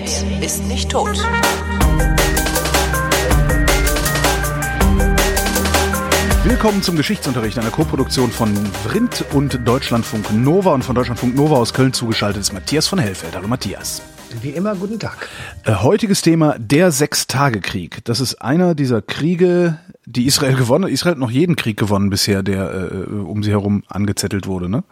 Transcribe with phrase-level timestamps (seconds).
[0.00, 1.18] redet, ist nicht tot.
[6.44, 11.74] Willkommen zum Geschichtsunterricht einer Koproduktion von Vrindt und Deutschlandfunk Nova und von Deutschlandfunk Nova aus
[11.74, 13.34] Köln zugeschaltet ist Matthias von Hellfeld.
[13.34, 14.02] Hallo Matthias.
[14.42, 15.28] Wie immer, guten Tag.
[15.64, 18.04] Äh, heutiges Thema, der Sechstagekrieg.
[18.04, 20.92] Das ist einer dieser Kriege, die Israel gewonnen hat.
[20.92, 24.84] Israel hat noch jeden Krieg gewonnen bisher, der äh, um sie herum angezettelt wurde, ne?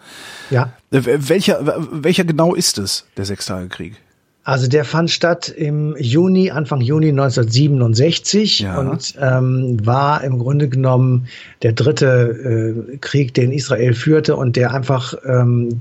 [0.51, 0.73] Ja.
[0.91, 1.61] Äh, welcher,
[1.93, 3.97] welcher genau ist es, der Sechstagekrieg?
[4.49, 8.79] Also der fand statt im Juni, Anfang Juni 1967 Ja.
[8.79, 11.27] und ähm, war im Grunde genommen
[11.61, 12.07] der dritte
[12.91, 15.79] äh, Krieg, den Israel führte und der einfach ähm,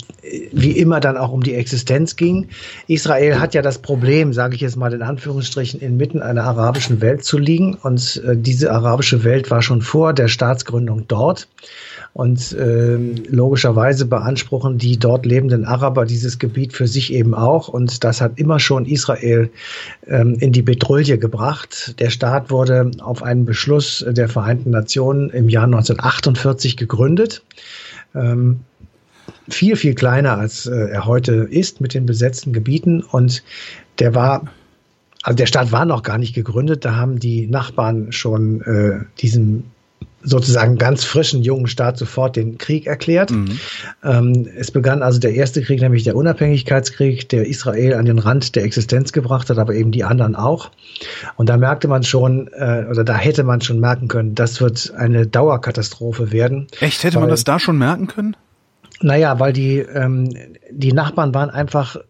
[0.51, 2.49] wie immer dann auch um die Existenz ging.
[2.87, 7.23] Israel hat ja das Problem, sage ich jetzt mal in Anführungsstrichen, inmitten einer arabischen Welt
[7.23, 11.47] zu liegen und äh, diese arabische Welt war schon vor der Staatsgründung dort.
[12.13, 17.67] Und ähm, logischerweise beanspruchen die dort lebenden Araber dieses Gebiet für sich eben auch.
[17.67, 19.49] Und das hat immer schon Israel
[20.07, 21.95] ähm, in die Bedrulle gebracht.
[21.99, 27.43] Der Staat wurde auf einen Beschluss der Vereinten Nationen im Jahr 1948 gegründet.
[28.15, 28.61] Ähm,
[29.49, 33.01] viel, viel kleiner als äh, er heute ist mit den besetzten Gebieten.
[33.03, 33.43] Und
[33.99, 34.47] der war
[35.23, 39.65] also der Staat war noch gar nicht gegründet, da haben die Nachbarn schon äh, diesem
[40.23, 43.31] sozusagen ganz frischen jungen Staat sofort den Krieg erklärt.
[44.03, 48.55] Ähm, es begann also der erste Krieg, nämlich der Unabhängigkeitskrieg, der Israel an den Rand
[48.55, 50.71] der Existenz gebracht hat, aber eben die anderen auch.
[51.35, 54.93] Und da merkte man schon, äh, oder da hätte man schon merken können, das wird
[54.97, 56.67] eine Dauerkatastrophe werden.
[56.79, 58.35] Echt, hätte man Weil- das da schon merken können?
[59.01, 60.33] Naja, weil die, ähm,
[60.71, 62.01] die Nachbarn waren einfach, äh,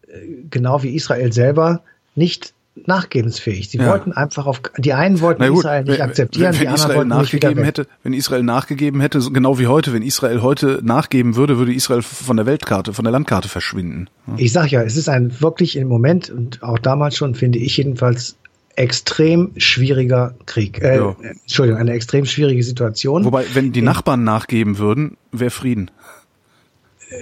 [0.49, 1.81] genau wie Israel selber,
[2.15, 2.53] nicht
[2.85, 3.69] nachgebensfähig.
[3.69, 3.87] Sie Ja.
[3.89, 6.97] wollten einfach auf, die einen wollten gut, Israel nicht akzeptieren, wenn, die wenn anderen Israel
[6.97, 11.57] wollten nachgegeben hätte, wenn Israel nachgegeben hätte, genau wie heute, wenn Israel heute nachgeben würde,
[11.57, 14.09] würde Israel von der Weltkarte, von der Landkarte verschwinden.
[14.37, 17.77] Ich sag ja, es ist ein wirklich im Moment und auch damals schon, finde ich
[17.77, 18.37] jedenfalls,
[18.75, 20.81] extrem schwieriger Krieg.
[20.83, 21.15] Äh, Ja.
[21.41, 23.25] Entschuldigung, eine extrem schwierige Situation.
[23.25, 25.89] Wobei, wenn die Nachbarn nachgeben würden, wäre Frieden.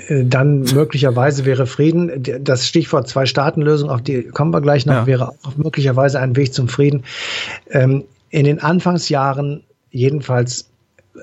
[0.10, 2.24] Dann möglicherweise wäre Frieden.
[2.44, 5.06] Das Stichwort Zwei-Staaten-Lösung, auf die kommen wir gleich noch, Ja.
[5.08, 7.04] wäre auch möglicherweise ein Weg zum Frieden.
[7.70, 10.70] Ähm, in den Anfangsjahren jedenfalls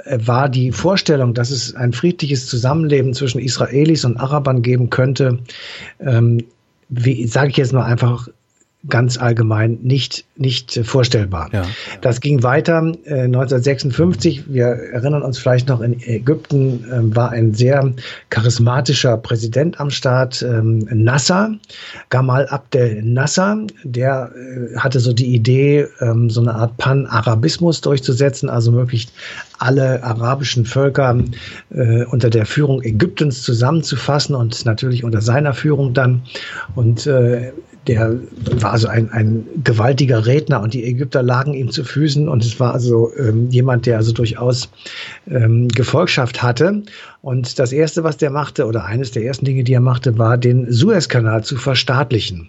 [0.05, 5.41] äh, war die Vorstellung, dass es ein friedliches Zusammenleben zwischen Israelis und Arabern geben könnte,
[6.01, 6.45] ähm,
[6.89, 8.29] wie sage ich jetzt mal einfach
[8.89, 11.51] ganz allgemein nicht nicht äh, vorstellbar.
[11.53, 11.65] Ja.
[12.01, 14.53] Das ging weiter äh, 1956.
[14.53, 17.93] Wir erinnern uns vielleicht noch, in Ägypten ähm, war ein sehr
[18.31, 21.55] charismatischer Präsident am Start, ähm, Nasser,
[22.11, 23.59] Gamal Abdel Nasser.
[23.85, 29.13] Der äh, hatte so die Idee, ähm, so eine Art Pan-Arabismus durchzusetzen, also möglichst
[29.59, 31.23] alle arabischen Völker
[31.71, 36.23] äh, unter der Führung Ägyptens zusammenzufassen und natürlich unter seiner Führung dann.
[36.75, 37.53] Und äh,
[37.87, 38.17] der
[38.61, 42.61] war also ein, ein gewaltiger Redner und die Ägypter lagen ihm zu Füßen und es
[42.61, 44.69] war also ähm, jemand, der also durchaus
[45.29, 46.83] ähm, Gefolgschaft hatte.
[47.23, 50.37] Und das erste, was der machte, oder eines der ersten Dinge, die er machte, war,
[50.37, 52.49] den Suezkanal zu verstaatlichen.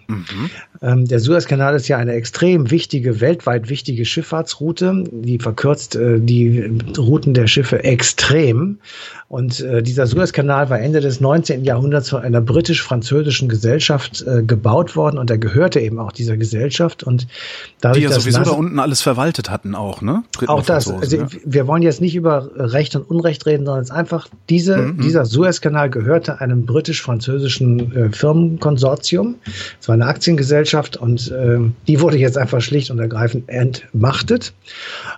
[0.82, 5.04] Ähm, der Suezkanal ist ja eine extrem wichtige, weltweit wichtige Schifffahrtsroute.
[5.12, 8.78] Die verkürzt äh, die Routen der Schiffe extrem.
[9.28, 11.64] Und äh, dieser Suezkanal war Ende des 19.
[11.64, 17.02] Jahrhunderts von einer britisch-französischen Gesellschaft äh, gebaut worden und er gehörte eben auch dieser Gesellschaft.
[17.02, 17.26] Und
[17.80, 20.22] dadurch, Die ja sowieso da unten alles verwaltet hatten auch, ne?
[20.34, 20.90] Briten auch das.
[20.90, 21.26] Also, ja.
[21.46, 25.00] Wir wollen jetzt nicht über Recht und Unrecht reden, sondern es ist einfach, diese, Mhm.
[25.00, 29.36] dieser Suezkanal gehörte einem britisch-französischen äh, Firmenkonsortium.
[29.80, 34.52] Es war eine Aktiengesellschaft und ähm, die wurde jetzt einfach schlicht und ergreifend entmachtet.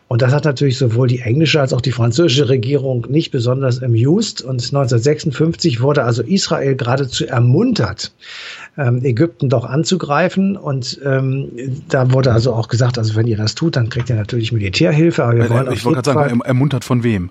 [0.06, 4.40] Und das hat natürlich sowohl die englische als auch die französische Regierung nicht besonders amused.
[4.42, 8.12] Und 1956 wurde also Israel geradezu ermuntert,
[8.78, 10.56] ähm, Ägypten doch anzugreifen.
[10.56, 11.48] Und ähm,
[11.88, 15.24] da wurde also auch gesagt, also wenn ihr das tut, dann kriegt ihr natürlich Militärhilfe.
[15.24, 17.30] Aber wir wollen Äh, auf Ich wollte gerade sagen, erm- ermuntert von wem?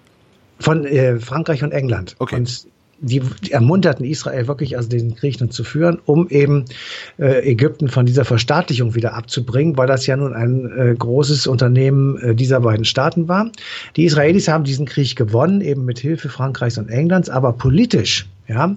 [0.60, 2.16] von äh, Frankreich und England.
[2.20, 2.38] Okay.
[2.38, 2.66] Und
[3.02, 6.64] die, die ermunterten Israel wirklich, also den Krieg nun zu führen, um eben
[7.20, 12.18] äh, Ägypten von dieser Verstaatlichung wieder abzubringen, weil das ja nun ein äh, großes Unternehmen
[12.20, 13.52] äh, dieser beiden Staaten war.
[13.98, 18.76] Die Israelis haben diesen Krieg gewonnen, eben mit Hilfe Frankreichs und Englands, aber politisch ja,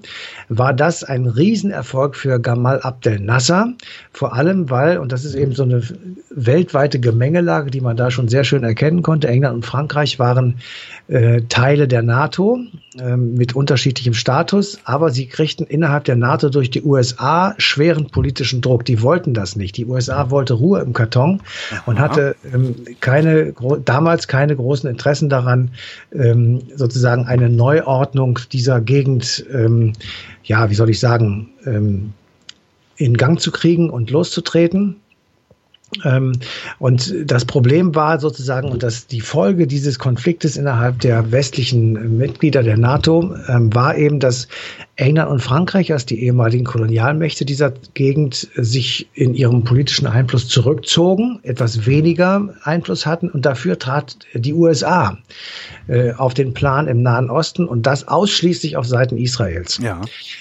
[0.49, 3.75] war das ein Riesenerfolg für Gamal Abdel Nasser.
[4.13, 5.83] Vor allem, weil, und das ist eben so eine
[6.31, 10.59] weltweite Gemengelage, die man da schon sehr schön erkennen konnte, England und Frankreich waren
[11.09, 12.59] äh, Teile der NATO
[12.99, 18.61] äh, mit unterschiedlichem Status, aber sie kriegten innerhalb der NATO durch die USA schweren politischen
[18.61, 18.85] Druck.
[18.85, 19.77] Die wollten das nicht.
[19.77, 21.41] Die USA wollte Ruhe im Karton
[21.87, 23.55] und hatte ähm, keine,
[23.85, 25.71] damals keine großen Interessen daran,
[26.13, 29.93] ähm, sozusagen eine Neuordnung dieser Gegend, ähm,
[30.45, 32.13] ja, wie soll ich sagen, ähm,
[32.97, 34.97] in Gang zu kriegen und loszutreten.
[36.05, 36.33] Ähm,
[36.79, 42.63] und das Problem war sozusagen, und das die Folge dieses Konfliktes innerhalb der westlichen Mitglieder
[42.63, 44.49] der NATO ähm, war eben, dass
[44.99, 51.39] England und Frankreich als die ehemaligen Kolonialmächte dieser Gegend sich in ihrem politischen Einfluss zurückzogen,
[51.45, 55.17] etwas weniger Einfluss hatten und dafür trat die USA
[55.87, 59.79] äh, auf den Plan im Nahen Osten und das ausschließlich auf Seiten Israels.
[59.81, 60.01] Ja.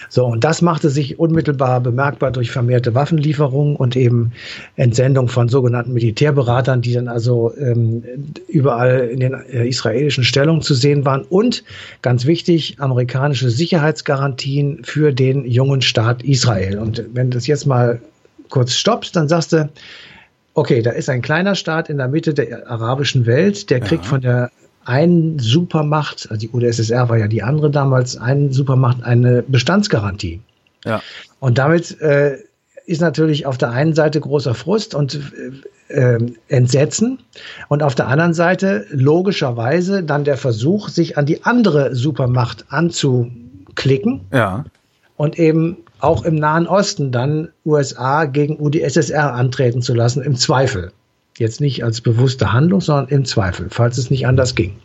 [0.10, 4.32] So, und das machte sich unmittelbar bemerkbar durch vermehrte Waffenlieferungen und eben
[4.76, 8.04] Entsendung von sogenannten Militärberatern, die dann also ähm,
[8.48, 11.64] überall in den äh, israelischen Stellungen zu sehen waren und
[12.02, 16.80] ganz wichtig, amerikanische Sicherheitsgarantien Garantien für den jungen Staat Israel.
[16.80, 18.02] Und wenn du das jetzt mal
[18.50, 19.70] kurz stoppst, dann sagst du,
[20.54, 24.10] okay, da ist ein kleiner Staat in der Mitte der arabischen Welt, der kriegt ja.
[24.10, 24.52] von der
[24.86, 30.40] einen Supermacht, also die UdSSR war ja die andere damals, einen Supermacht eine Bestandsgarantie.
[30.86, 31.02] Ja.
[31.40, 32.38] Und damit äh,
[32.86, 35.20] ist natürlich auf der einen Seite großer Frust und
[35.90, 36.18] äh,
[36.48, 37.20] Entsetzen
[37.68, 43.30] und auf der anderen Seite logischerweise dann der Versuch, sich an die andere Supermacht anzu
[43.78, 44.26] klicken.
[44.34, 44.66] Ja.
[45.16, 50.92] Und eben auch im Nahen Osten dann USA gegen UdSSR antreten zu lassen, im Zweifel.
[51.38, 54.76] Jetzt nicht als bewusste Handlung, sondern im Zweifel, falls es nicht anders ging.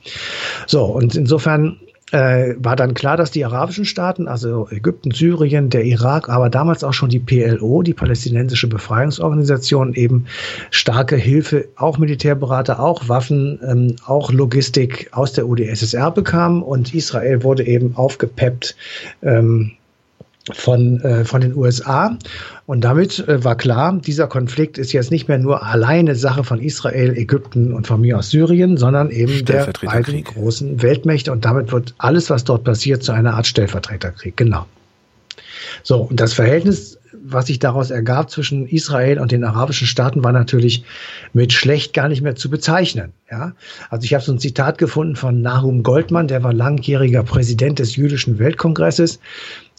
[0.67, 1.81] So, und insofern
[2.13, 6.85] äh, war dann klar, dass die arabischen Staaten, also Ägypten, Syrien, der Irak, aber damals
[6.85, 10.27] auch schon die PLO, die palästinensische Befreiungsorganisation, eben
[10.71, 17.43] starke Hilfe, auch Militärberater, auch Waffen, ähm, auch Logistik aus der UdSSR bekamen und Israel
[17.43, 18.77] wurde eben aufgepeppt.
[19.23, 19.73] Ähm,
[20.51, 22.17] von, äh, von den USA.
[22.67, 26.61] Und damit äh, war klar, dieser Konflikt ist jetzt nicht mehr nur alleine Sache von
[26.61, 31.31] Israel, Ägypten und von mir aus Syrien, sondern eben der beiden großen Weltmächte.
[31.31, 34.37] Und damit wird alles, was dort passiert, zu einer Art Stellvertreterkrieg.
[34.37, 34.67] Genau.
[35.83, 40.33] So, und das Verhältnis, was sich daraus ergab zwischen Israel und den arabischen Staaten, war
[40.33, 40.85] natürlich
[41.33, 43.13] mit schlecht gar nicht mehr zu bezeichnen.
[43.31, 43.53] Ja,
[43.91, 47.97] also ich habe so ein Zitat gefunden von Nahum Goldmann, der war langjähriger Präsident des
[47.97, 49.21] Jüdischen Weltkongresses.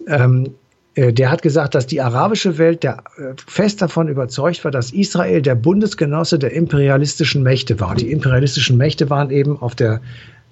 [0.07, 0.51] Ähm,
[0.95, 4.91] äh, der hat gesagt, dass die arabische Welt der äh, fest davon überzeugt war, dass
[4.91, 7.95] Israel der Bundesgenosse der imperialistischen Mächte war.
[7.95, 10.01] Die imperialistischen Mächte waren eben auf der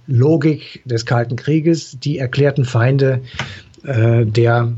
[0.07, 3.21] Logik des Kalten Krieges die erklärten Feinde
[3.83, 4.73] äh, der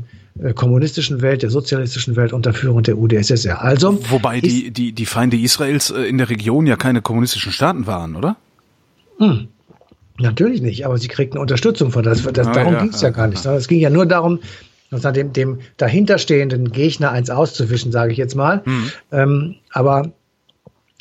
[0.54, 3.62] kommunistischen Welt, der sozialistischen Welt unter Führung der UdSSR.
[3.62, 8.16] Also wobei die die die Feinde Israels in der Region ja keine kommunistischen Staaten waren,
[8.16, 8.36] oder?
[9.18, 9.48] Hm.
[10.18, 12.22] Natürlich nicht, aber sie kriegten Unterstützung von das.
[12.22, 13.44] das ah, darum ja, ging es ja, ja gar nicht.
[13.44, 14.40] Es ging ja nur darum,
[14.92, 18.62] dem, dem dahinterstehenden Gegner eins auszuwischen, sage ich jetzt mal.
[18.64, 18.92] Mhm.
[19.10, 20.08] Ähm, aber äh,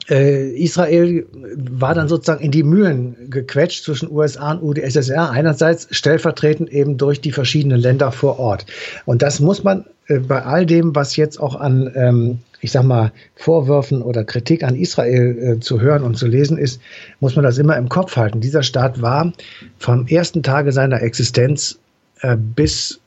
[0.07, 5.31] Israel war dann sozusagen in die Mühlen gequetscht zwischen USA und UdSSR.
[5.31, 8.65] Einerseits stellvertretend eben durch die verschiedenen Länder vor Ort.
[9.05, 12.83] Und das muss man äh, bei all dem, was jetzt auch an, ähm, ich sag
[12.83, 16.81] mal, Vorwürfen oder Kritik an Israel äh, zu hören und zu lesen ist,
[17.19, 18.41] muss man das immer im Kopf halten.
[18.41, 19.31] Dieser Staat war
[19.77, 21.79] vom ersten Tage seiner Existenz
[22.21, 22.99] äh, bis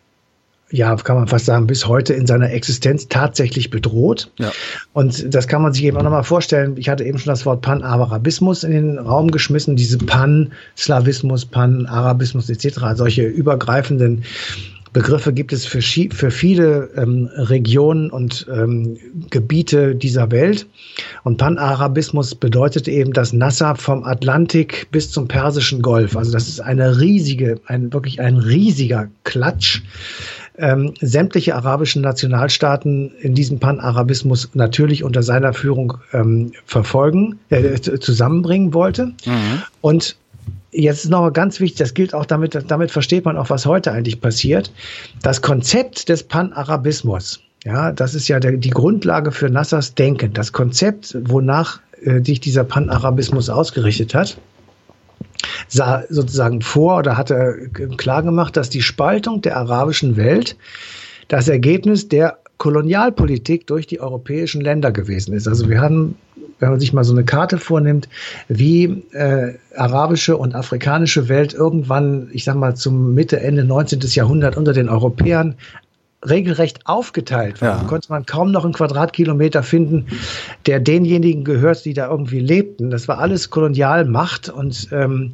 [0.70, 4.30] ja, kann man fast sagen, bis heute in seiner Existenz tatsächlich bedroht.
[4.38, 4.50] Ja.
[4.92, 6.76] Und das kann man sich eben auch nochmal vorstellen.
[6.76, 12.80] Ich hatte eben schon das Wort Pan-Arabismus in den Raum geschmissen, diese Pan-Slawismus, Pan-Arabismus etc.,
[12.94, 14.24] solche übergreifenden
[14.96, 18.96] Begriffe gibt es für, für viele ähm, Regionen und ähm,
[19.28, 20.66] Gebiete dieser Welt.
[21.22, 26.16] Und Pan-Arabismus bedeutet eben das Nasser vom Atlantik bis zum Persischen Golf.
[26.16, 29.82] Also das ist eine riesige, ein, wirklich ein riesiger Klatsch
[30.56, 38.72] ähm, sämtliche arabischen Nationalstaaten in diesem Pan-Arabismus natürlich unter seiner Führung ähm, verfolgen, äh, zusammenbringen
[38.72, 39.12] wollte.
[39.26, 39.62] Mhm.
[39.82, 40.16] Und
[40.76, 43.92] jetzt ist noch ganz wichtig, das gilt auch damit, damit versteht man auch, was heute
[43.92, 44.70] eigentlich passiert.
[45.22, 50.32] Das Konzept des Pan-Arabismus, ja, das ist ja der, die Grundlage für Nassers Denken.
[50.32, 54.36] Das Konzept, wonach äh, sich dieser Pan-Arabismus ausgerichtet hat,
[55.68, 60.56] sah sozusagen vor oder hatte klar gemacht, dass die Spaltung der arabischen Welt
[61.28, 65.46] das Ergebnis der Kolonialpolitik durch die europäischen Länder gewesen ist.
[65.46, 66.16] Also wir haben,
[66.58, 68.08] wenn man sich mal so eine Karte vornimmt,
[68.48, 74.00] wie äh, arabische und afrikanische Welt irgendwann, ich sag mal, zum Mitte, Ende 19.
[74.00, 75.56] Jahrhundert unter den Europäern
[76.26, 77.68] regelrecht aufgeteilt war.
[77.68, 77.78] Ja.
[77.82, 80.06] Da konnte man kaum noch einen Quadratkilometer finden,
[80.66, 82.90] der denjenigen gehört, die da irgendwie lebten.
[82.90, 85.32] Das war alles Kolonialmacht und ähm,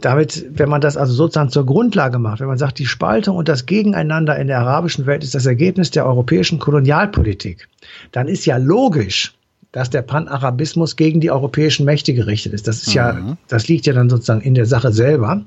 [0.00, 3.48] damit, wenn man das also sozusagen zur Grundlage macht, wenn man sagt, die Spaltung und
[3.48, 7.68] das Gegeneinander in der arabischen Welt ist das Ergebnis der europäischen Kolonialpolitik,
[8.10, 9.34] dann ist ja logisch,
[9.72, 12.68] dass der Pan-Arabismus gegen die europäischen Mächte gerichtet ist.
[12.68, 12.94] Das ist mhm.
[12.94, 15.44] ja, das liegt ja dann sozusagen in der Sache selber.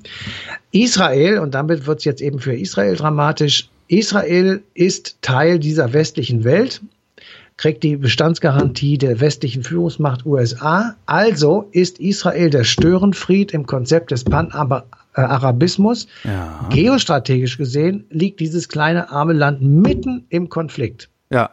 [0.71, 6.43] Israel, und damit wird es jetzt eben für Israel dramatisch, Israel ist Teil dieser westlichen
[6.43, 6.81] Welt
[7.57, 10.95] kriegt die Bestandsgarantie der westlichen Führungsmacht USA.
[11.05, 16.07] Also ist Israel der Störenfried im Konzept des Pan-Arabismus.
[16.23, 16.67] Ja.
[16.69, 21.09] Geostrategisch gesehen liegt dieses kleine arme Land mitten im Konflikt.
[21.29, 21.51] Ja.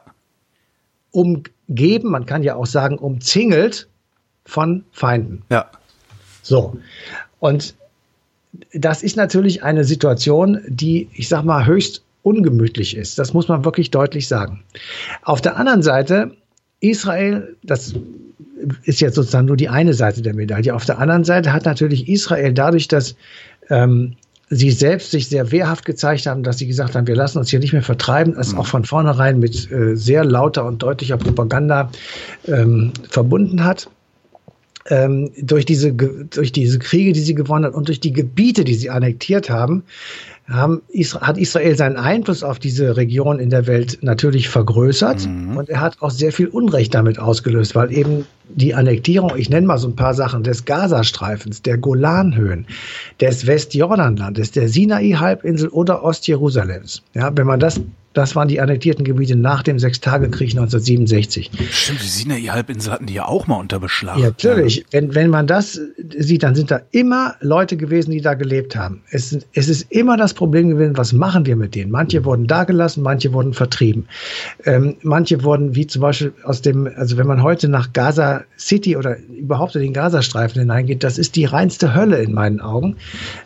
[1.72, 3.88] Umgeben, man kann ja auch sagen, umzingelt
[4.44, 5.42] von Feinden.
[5.50, 5.70] Ja.
[6.42, 6.76] So.
[7.40, 7.74] Und
[8.74, 13.18] das ist natürlich eine Situation, die, ich sag mal, höchst ungemütlich ist.
[13.18, 14.62] Das muss man wirklich deutlich sagen.
[15.22, 16.36] Auf der anderen Seite,
[16.80, 17.94] Israel, das
[18.84, 20.74] ist jetzt sozusagen nur die eine Seite der Medaille.
[20.74, 23.16] Auf der anderen Seite hat natürlich Israel dadurch, dass
[23.70, 24.16] ähm,
[24.54, 27.58] sie selbst sich sehr wehrhaft gezeigt haben, dass sie gesagt haben, wir lassen uns hier
[27.58, 28.58] nicht mehr vertreiben, das mhm.
[28.58, 31.90] auch von vornherein mit äh, sehr lauter und deutlicher Propaganda
[32.46, 33.88] ähm, verbunden hat
[34.90, 38.74] ähm, durch, diese, durch diese Kriege, die sie gewonnen hat und durch die Gebiete, die
[38.74, 39.84] sie annektiert haben,
[40.48, 40.82] haben,
[41.20, 45.56] hat Israel seinen Einfluss auf diese Region in der Welt natürlich vergrößert mhm.
[45.56, 49.66] und er hat auch sehr viel Unrecht damit ausgelöst, weil eben die Annektierung, ich nenne
[49.66, 52.66] mal so ein paar Sachen, des Gazastreifens, der Golanhöhen,
[53.20, 57.02] des Westjordanlandes, der Sinai-Halbinsel oder Ostjerusalems.
[57.14, 57.80] Ja, wenn man das
[58.14, 61.50] das waren die annektierten Gebiete nach dem Sechstagekrieg 1967.
[61.70, 64.18] Stimmt, die Sinai-Halbinsel hatten die ja auch mal unter Beschlag.
[64.18, 64.76] Ja, natürlich.
[64.76, 64.82] Ja.
[64.90, 65.80] Wenn, wenn man das
[66.18, 69.02] sieht, dann sind da immer Leute gewesen, die da gelebt haben.
[69.10, 71.90] Es, es ist immer das Problem gewesen, was machen wir mit denen?
[71.90, 74.06] Manche wurden da gelassen, manche wurden vertrieben.
[74.64, 78.96] Ähm, manche wurden, wie zum Beispiel aus dem, also wenn man heute nach Gaza City
[78.96, 82.96] oder überhaupt in den Gazastreifen hineingeht, das ist die reinste Hölle in meinen Augen,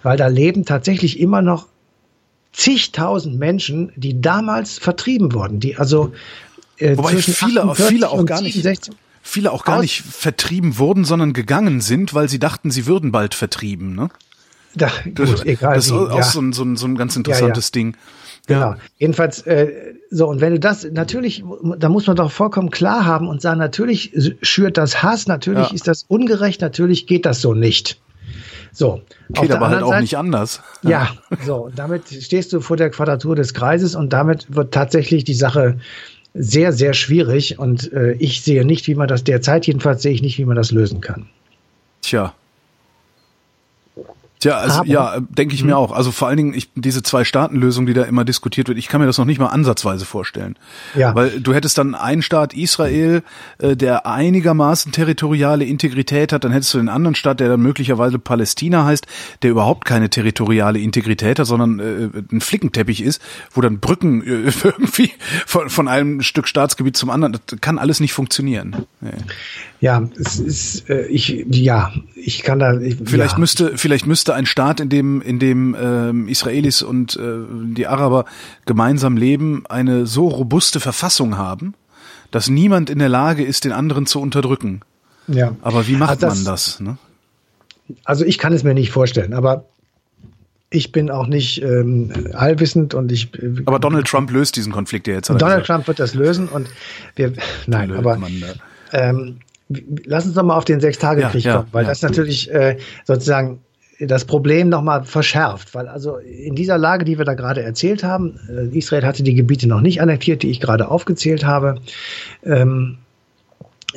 [0.03, 1.69] weil da leben tatsächlich immer noch
[2.57, 6.13] zigtausend Menschen, die damals vertrieben wurden, die also
[6.79, 8.67] äh, Wobei viele, viele auch gar nicht,
[9.23, 13.35] viele auch gar nicht vertrieben wurden, sondern gegangen sind, weil sie dachten, sie würden bald
[13.35, 13.95] vertrieben.
[13.95, 14.09] Ne?
[14.75, 16.23] Da, gut, das, egal das ist wie, auch ja.
[16.23, 17.85] so, ein, so, ein, so ein ganz interessantes ja, ja.
[17.85, 17.97] Ding.
[18.47, 18.75] Genau.
[18.99, 21.45] Jedenfalls, äh, so, und wenn du das, natürlich,
[21.79, 25.89] da muss man doch vollkommen klar haben und sagen, natürlich schürt das Hass, natürlich ist
[25.89, 28.01] das ungerecht, natürlich geht das so nicht.
[28.77, 29.01] So.
[29.31, 30.61] Geht aber halt auch Seite, nicht anders.
[30.83, 31.09] Ja,
[31.47, 31.71] so.
[31.75, 35.79] Damit stehst du vor der Quadratur des Kreises und damit wird tatsächlich die Sache
[36.35, 40.21] sehr, sehr schwierig und äh, ich sehe nicht, wie man das derzeit jedenfalls sehe ich
[40.21, 41.27] nicht, wie man das lösen kann.
[42.03, 42.35] Tja,
[44.39, 45.79] Tja, also, ja, denke ich mir hm.
[45.79, 45.93] auch.
[45.93, 49.07] Also vor allen Dingen ich, diese Zwei-Staaten-Lösung, die da immer diskutiert wird, ich kann mir
[49.07, 50.59] das noch nicht mal ansatzweise vorstellen.
[50.95, 51.15] Ja.
[51.15, 53.23] Weil du hättest dann einen Staat Israel,
[53.59, 58.19] äh, der einigermaßen territoriale Integrität hat, dann hättest du den anderen Staat, der dann möglicherweise
[58.19, 59.07] Palästina heißt,
[59.43, 64.53] der überhaupt keine territoriale Integrität hat, sondern äh, ein Flickenteppich ist, wo dann Brücken äh,
[64.65, 65.13] irgendwie
[65.47, 68.85] von, von einem Stück Staatsgebiet zum anderen, das kann alles nicht funktionieren.
[69.01, 69.11] Nee.
[69.81, 72.81] Ja, es ist, äh, ich, ja, ich kann da.
[72.81, 73.39] Ich, vielleicht ja.
[73.39, 77.39] müsste, vielleicht müsste ein Staat, in dem, in dem ähm, Israelis und äh,
[77.75, 78.25] die Araber
[78.65, 81.75] gemeinsam leben, eine so robuste Verfassung haben,
[82.31, 84.81] dass niemand in der Lage ist, den anderen zu unterdrücken.
[85.29, 85.55] Ja.
[85.61, 86.81] Aber wie macht also das, man das?
[86.81, 86.99] Ne?
[88.05, 89.67] Also ich kann es mir nicht vorstellen, aber
[90.71, 93.35] ich bin auch nicht ähm, allwissend und ich.
[93.35, 95.29] Äh, aber Donald Trump löst diesen Konflikt ja jetzt.
[95.29, 96.69] Donald Trump wird das lösen und
[97.15, 97.35] wir.
[97.67, 98.19] Nein, aber.
[98.93, 101.91] Ähm, lass uns doch mal auf den Sechstagekrieg ja, kommen, weil ja.
[101.91, 103.61] das natürlich äh, sozusagen
[103.99, 108.39] das Problem nochmal verschärft, weil also in dieser Lage, die wir da gerade erzählt haben,
[108.49, 111.77] äh, Israel hatte die Gebiete noch nicht annektiert, die ich gerade aufgezählt habe.
[112.45, 112.99] Ähm,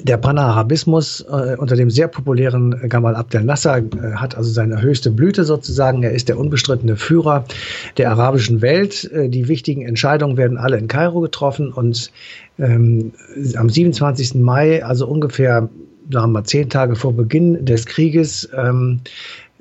[0.04, 5.12] der Panarabismus äh, unter dem sehr populären Gamal Abdel Nasser äh, hat also seine höchste
[5.12, 6.04] Blüte sozusagen.
[6.04, 7.46] Er ist der unbestrittene Führer
[7.98, 9.10] der arabischen Welt.
[9.12, 12.12] Äh, die wichtigen Entscheidungen werden alle in Kairo getroffen und
[12.58, 13.14] ähm,
[13.56, 14.36] am 27.
[14.36, 15.70] Mai, also ungefähr
[16.12, 19.02] sagen wir mal zehn Tage vor Beginn des Krieges, ähm,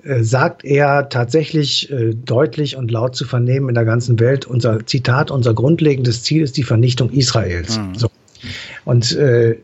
[0.02, 4.86] äh, sagt er tatsächlich äh, deutlich und laut zu vernehmen in der ganzen Welt, unser
[4.86, 7.78] Zitat, unser grundlegendes Ziel ist die Vernichtung Israels.
[7.78, 7.94] Mhm.
[7.94, 8.08] So.
[8.84, 9.58] Und äh,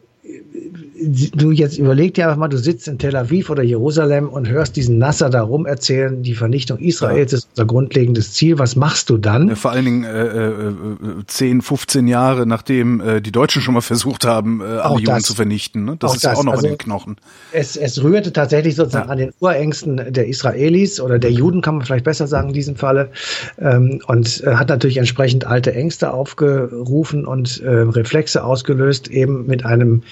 [1.05, 4.77] du jetzt überleg dir einfach mal, du sitzt in Tel Aviv oder Jerusalem und hörst
[4.77, 7.39] diesen Nasser da rum erzählen, die Vernichtung Israels ja.
[7.39, 8.59] ist unser grundlegendes Ziel.
[8.59, 9.55] Was machst du dann?
[9.57, 10.75] Vor allen Dingen äh, äh,
[11.27, 15.35] 10, 15 Jahre nachdem äh, die Deutschen schon mal versucht haben, äh, alle Juden zu
[15.35, 15.85] vernichten.
[15.85, 15.97] Ne?
[15.99, 16.33] Das auch ist das.
[16.33, 17.17] ja auch noch also, in den Knochen.
[17.53, 19.13] Es, es rührte tatsächlich sozusagen ja.
[19.13, 22.77] an den Urängsten der Israelis oder der Juden, kann man vielleicht besser sagen in diesem
[22.77, 23.11] Falle.
[23.59, 29.65] Ähm, und äh, hat natürlich entsprechend alte Ängste aufgerufen und äh, Reflexe ausgelöst, eben mit
[29.65, 30.03] einem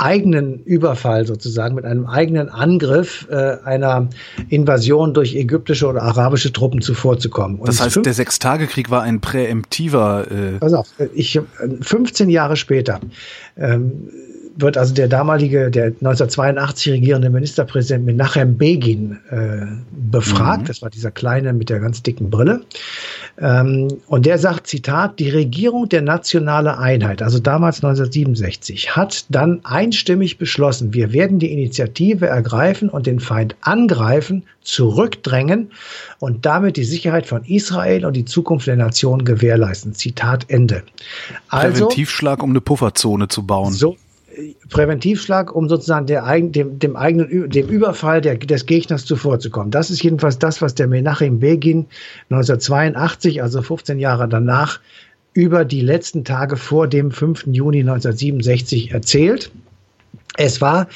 [0.00, 4.08] eigenen Überfall sozusagen, mit einem eigenen Angriff äh, einer
[4.48, 7.58] Invasion durch ägyptische oder arabische Truppen zuvorzukommen.
[7.58, 10.26] Und das heißt, der Sechstagekrieg war ein präemptiver.
[10.30, 11.40] Äh Pass auf, ich
[11.80, 13.00] 15 Jahre später
[13.56, 14.08] ähm,
[14.56, 20.62] wird also der damalige, der 1982 regierende Ministerpräsident Menachem Begin äh, befragt.
[20.62, 20.66] Mhm.
[20.66, 22.62] Das war dieser kleine mit der ganz dicken Brille.
[23.38, 29.60] Ähm, und der sagt, Zitat, die Regierung der nationale Einheit, also damals 1967, hat dann
[29.64, 35.70] einstimmig beschlossen, wir werden die Initiative ergreifen und den Feind angreifen, zurückdrängen
[36.18, 39.94] und damit die Sicherheit von Israel und die Zukunft der Nation gewährleisten.
[39.94, 40.82] Zitat Ende.
[41.48, 43.72] Also, Präventivschlag, um eine Pufferzone zu bauen.
[43.72, 43.96] So
[44.68, 49.70] Präventivschlag, um sozusagen der, dem, dem eigenen dem Überfall der, des Gegners zuvorzukommen.
[49.70, 51.86] Das ist jedenfalls das, was der Menachem Begin
[52.30, 54.80] 1982, also 15 Jahre danach,
[55.32, 57.46] über die letzten Tage vor dem 5.
[57.46, 59.50] Juni 1967 erzählt.
[60.36, 60.88] Es war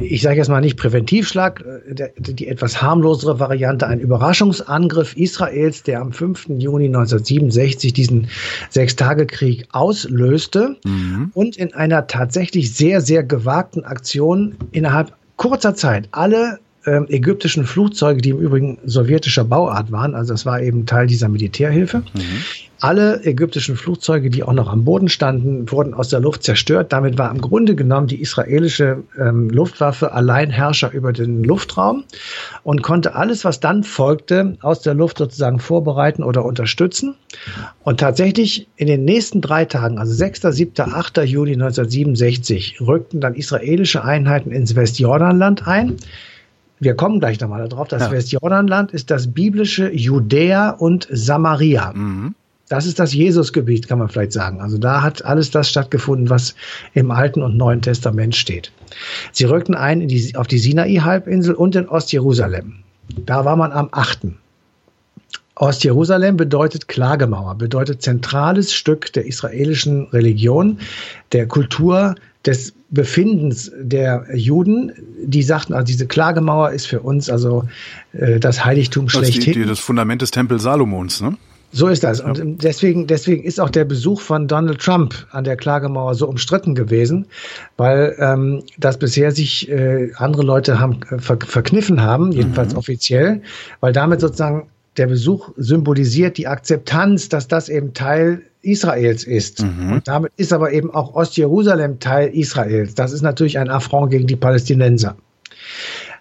[0.00, 6.00] ich sage jetzt mal nicht Präventivschlag, äh, die etwas harmlosere Variante, ein Überraschungsangriff Israels, der
[6.00, 6.48] am 5.
[6.58, 8.28] Juni 1967 diesen
[8.70, 11.30] Sechstagekrieg auslöste mhm.
[11.34, 18.20] und in einer tatsächlich sehr, sehr gewagten Aktion innerhalb kurzer Zeit alle ähm, ägyptischen Flugzeuge,
[18.20, 22.42] die im Übrigen sowjetischer Bauart waren, also das war eben Teil dieser Militärhilfe, mhm.
[22.80, 26.92] Alle ägyptischen Flugzeuge, die auch noch am Boden standen, wurden aus der Luft zerstört.
[26.92, 32.04] Damit war im Grunde genommen die israelische ähm, Luftwaffe Alleinherrscher über den Luftraum
[32.64, 37.14] und konnte alles, was dann folgte, aus der Luft sozusagen vorbereiten oder unterstützen.
[37.82, 41.18] Und tatsächlich in den nächsten drei Tagen, also 6., 7., 8.
[41.24, 45.96] Juli 1967, rückten dann israelische Einheiten ins Westjordanland ein
[46.78, 48.10] wir kommen gleich nochmal darauf, das ja.
[48.10, 51.92] Westjordanland ist das biblische Judäa und Samaria.
[51.94, 52.34] Mhm.
[52.68, 54.60] Das ist das Jesusgebiet, kann man vielleicht sagen.
[54.60, 56.56] Also da hat alles das stattgefunden, was
[56.94, 58.72] im Alten und Neuen Testament steht.
[59.30, 62.80] Sie rückten ein die, auf die Sinai-Halbinsel und in Ostjerusalem.
[63.24, 64.26] Da war man am 8.
[65.54, 70.80] Ostjerusalem bedeutet Klagemauer, bedeutet zentrales Stück der israelischen Religion,
[71.32, 74.92] der Kultur, des Befindens der Juden.
[75.24, 77.64] Die sagten, also diese Klagemauer ist für uns also
[78.12, 79.66] äh, das Heiligtum schlechthin.
[79.66, 81.36] Das Fundament des Tempels Salomons, ne?
[81.72, 82.20] So ist das.
[82.20, 86.74] Und deswegen, deswegen ist auch der Besuch von Donald Trump an der Klagemauer so umstritten
[86.74, 87.26] gewesen,
[87.76, 92.78] weil ähm, das bisher sich äh, andere Leute haben äh, ver verkniffen haben, jedenfalls mhm.
[92.78, 93.42] offiziell,
[93.80, 99.62] weil damit sozusagen der Besuch symbolisiert die Akzeptanz, dass das eben Teil Israels ist.
[99.62, 99.92] Mhm.
[99.92, 102.94] Und damit ist aber eben auch Ostjerusalem Teil Israels.
[102.94, 105.16] Das ist natürlich ein Affront gegen die Palästinenser.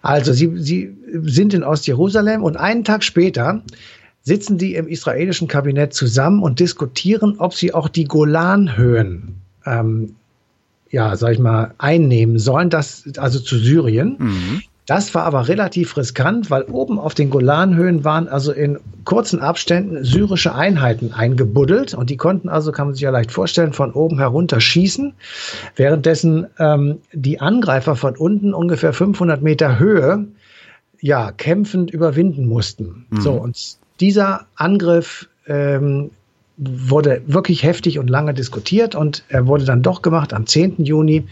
[0.01, 3.63] Also sie, sie sind in Ostjerusalem und einen Tag später
[4.21, 10.15] sitzen die im israelischen Kabinett zusammen und diskutieren, ob sie auch die Golanhöhen, ähm,
[10.89, 14.15] ja, sag ich mal, einnehmen sollen, das, also zu Syrien.
[14.19, 14.61] Mhm.
[14.85, 20.03] Das war aber relativ riskant, weil oben auf den Golanhöhen waren also in kurzen Abständen
[20.03, 24.19] syrische Einheiten eingebuddelt und die konnten also, kann man sich ja leicht vorstellen, von oben
[24.19, 25.13] herunter schießen,
[25.75, 30.27] währenddessen ähm, die Angreifer von unten ungefähr 500 Meter Höhe
[31.01, 33.07] ja kämpfend überwinden mussten.
[33.09, 33.21] Mhm.
[33.21, 36.11] So und dieser Angriff ähm,
[36.57, 40.85] wurde wirklich heftig und lange diskutiert und er wurde dann doch gemacht am 10.
[40.85, 41.25] Juni.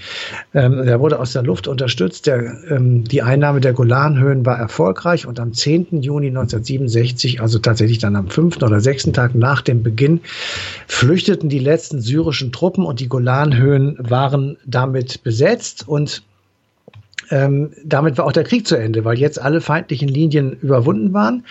[0.53, 2.27] Ähm, er wurde aus der Luft unterstützt.
[2.27, 6.01] Der, ähm, die Einnahme der Golanhöhen war erfolgreich und am 10.
[6.01, 10.19] Juni 1967, also tatsächlich dann am fünften oder sechsten Tag nach dem Beginn,
[10.87, 16.23] flüchteten die letzten syrischen Truppen und die Golanhöhen waren damit besetzt und
[17.29, 21.45] ähm, damit war auch der Krieg zu Ende, weil jetzt alle feindlichen Linien überwunden waren.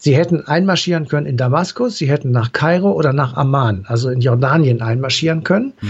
[0.00, 4.20] Sie hätten einmarschieren können in Damaskus, sie hätten nach Kairo oder nach Amman, also in
[4.20, 5.72] Jordanien einmarschieren können.
[5.80, 5.88] Mhm.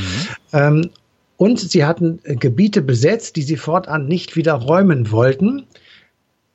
[0.55, 0.91] Ähm,
[1.37, 5.65] und sie hatten Gebiete besetzt, die sie fortan nicht wieder räumen wollten.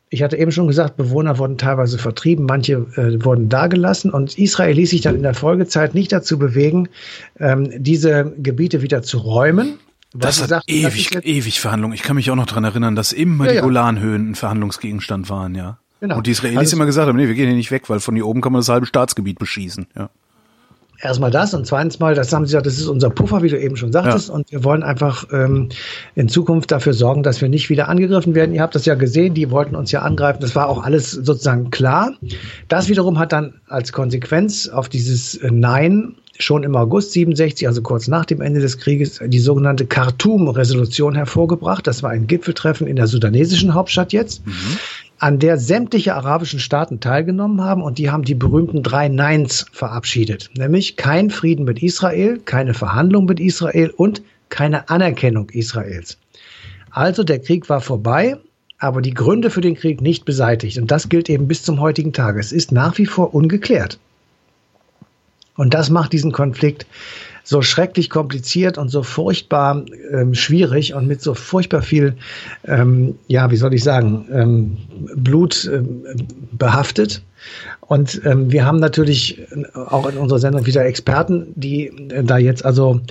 [0.09, 4.75] Ich hatte eben schon gesagt, Bewohner wurden teilweise vertrieben, manche äh, wurden dagelassen und Israel
[4.75, 6.89] ließ sich dann in der Folgezeit nicht dazu bewegen,
[7.39, 9.79] ähm, diese Gebiete wieder zu räumen.
[10.13, 11.95] Das hat ewig, ewig Verhandlungen.
[11.95, 15.55] Ich kann mich auch noch dran erinnern, dass immer ja, die Golanhöhen ein Verhandlungsgegenstand waren,
[15.55, 15.79] ja.
[16.03, 16.17] Genau.
[16.17, 18.13] Und die Israelis also, immer gesagt haben, nee, wir gehen hier nicht weg, weil von
[18.13, 19.87] hier oben kann man das halbe Staatsgebiet beschießen.
[19.95, 20.09] Ja.
[20.99, 23.57] Erstmal das und zweitens mal, das haben sie gesagt, das ist unser Puffer, wie du
[23.57, 24.35] eben schon sagtest, ja.
[24.35, 25.69] und wir wollen einfach ähm,
[26.15, 28.53] in Zukunft dafür sorgen, dass wir nicht wieder angegriffen werden.
[28.53, 31.71] Ihr habt das ja gesehen, die wollten uns ja angreifen, das war auch alles sozusagen
[31.71, 32.11] klar.
[32.67, 37.81] Das wiederum hat dann als Konsequenz auf dieses äh, Nein schon im August 67, also
[37.81, 41.87] kurz nach dem Ende des Krieges, die sogenannte Khartoum-Resolution hervorgebracht.
[41.87, 44.45] Das war ein Gipfeltreffen in der sudanesischen Hauptstadt jetzt.
[44.45, 44.77] Mhm
[45.19, 50.49] an der sämtliche arabischen Staaten teilgenommen haben und die haben die berühmten drei Neins verabschiedet,
[50.57, 56.17] nämlich kein Frieden mit Israel, keine Verhandlung mit Israel und keine Anerkennung Israels.
[56.91, 58.37] Also der Krieg war vorbei,
[58.77, 62.13] aber die Gründe für den Krieg nicht beseitigt und das gilt eben bis zum heutigen
[62.13, 62.39] Tage.
[62.39, 63.97] Es ist nach wie vor ungeklärt.
[65.55, 66.85] Und das macht diesen Konflikt
[67.43, 72.15] so schrecklich kompliziert und so furchtbar ähm, schwierig und mit so furchtbar viel,
[72.65, 74.77] ähm, ja, wie soll ich sagen, ähm,
[75.15, 76.03] Blut ähm,
[76.51, 77.21] behaftet.
[77.81, 82.65] Und ähm, wir haben natürlich auch in unserer Sendung wieder Experten, die äh, da jetzt
[82.65, 83.01] also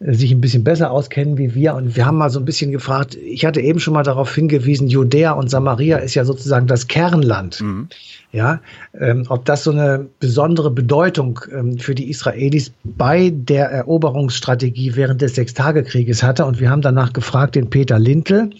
[0.00, 1.74] äh, sich ein bisschen besser auskennen wie wir.
[1.74, 4.88] Und wir haben mal so ein bisschen gefragt, ich hatte eben schon mal darauf hingewiesen,
[4.88, 7.60] Judäa und Samaria ist ja sozusagen das Kernland.
[7.60, 7.88] Mhm.
[8.32, 8.60] Ja,
[8.98, 15.20] ähm, ob das so eine besondere Bedeutung ähm, für die Israelis bei der Eroberungsstrategie während
[15.20, 16.44] des Sechstagekrieges hatte.
[16.46, 18.50] Und wir haben danach gefragt den Peter Lintel.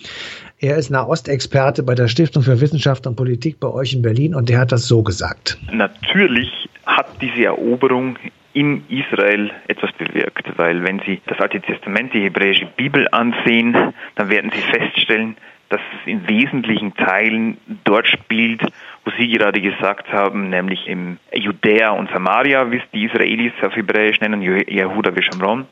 [0.63, 4.51] Er ist Nahostexperte bei der Stiftung für Wissenschaft und Politik bei euch in Berlin und
[4.51, 5.57] der hat das so gesagt.
[5.73, 6.51] Natürlich
[6.85, 8.19] hat diese Eroberung
[8.53, 13.75] in Israel etwas bewirkt, weil wenn Sie das Alte Testament, die hebräische Bibel ansehen,
[14.17, 15.39] dann werden Sie feststellen,
[15.71, 18.61] dass es in wesentlichen Teilen dort spielt,
[19.07, 23.75] wo Sie gerade gesagt haben, nämlich im Judäa und Samaria, wie es die Israelis auf
[23.75, 25.65] Hebräisch nennen, Yehuda Veshamron,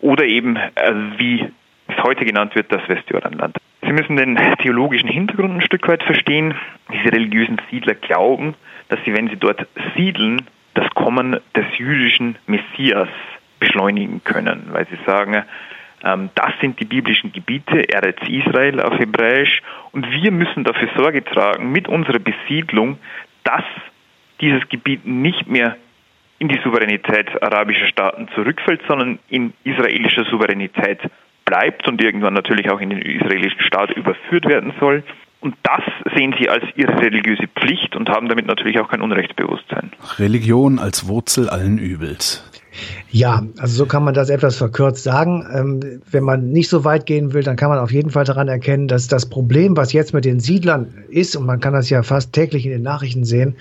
[0.00, 1.46] oder eben, äh, wie
[1.88, 3.56] es heute genannt wird, das Westjordanland.
[3.82, 6.54] Sie müssen den theologischen Hintergrund ein Stück weit verstehen.
[6.92, 8.54] Diese religiösen Siedler glauben,
[8.88, 9.66] dass sie, wenn sie dort
[9.96, 10.42] siedeln,
[10.74, 13.08] das Kommen des jüdischen Messias
[13.60, 15.44] beschleunigen können, weil sie sagen,
[16.04, 21.24] ähm, das sind die biblischen Gebiete, Eretz Israel auf Hebräisch, und wir müssen dafür Sorge
[21.24, 22.98] tragen mit unserer Besiedlung,
[23.44, 23.64] dass
[24.40, 25.76] dieses Gebiet nicht mehr
[26.38, 30.98] in die Souveränität arabischer Staaten zurückfällt, sondern in israelischer Souveränität
[31.44, 35.02] bleibt und irgendwann natürlich auch in den israelischen Staat überführt werden soll.
[35.40, 35.82] Und das
[36.16, 39.92] sehen sie als ihre religiöse Pflicht und haben damit natürlich auch kein Unrechtsbewusstsein.
[40.18, 42.42] Religion als Wurzel allen Übels.
[43.10, 45.46] Ja, also so kann man das etwas verkürzt sagen.
[45.54, 48.48] Ähm, wenn man nicht so weit gehen will, dann kann man auf jeden Fall daran
[48.48, 52.02] erkennen, dass das Problem, was jetzt mit den Siedlern ist, und man kann das ja
[52.02, 53.56] fast täglich in den Nachrichten sehen,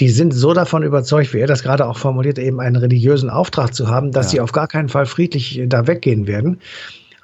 [0.00, 3.74] die sind so davon überzeugt, wie er das gerade auch formuliert, eben einen religiösen Auftrag
[3.74, 4.30] zu haben, dass ja.
[4.30, 6.60] sie auf gar keinen Fall friedlich da weggehen werden.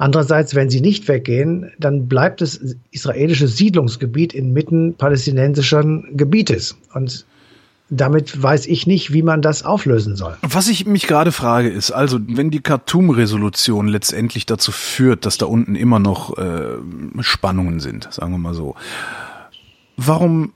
[0.00, 6.78] Andererseits, wenn sie nicht weggehen, dann bleibt es israelisches Siedlungsgebiet inmitten palästinensischen Gebietes.
[6.94, 7.26] Und
[7.90, 10.38] damit weiß ich nicht, wie man das auflösen soll.
[10.40, 15.44] Was ich mich gerade frage ist, also wenn die Khartoum-Resolution letztendlich dazu führt, dass da
[15.44, 16.78] unten immer noch äh,
[17.20, 18.76] Spannungen sind, sagen wir mal so,
[19.98, 20.54] warum